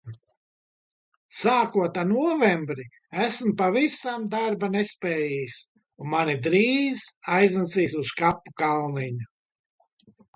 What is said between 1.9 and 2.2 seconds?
ar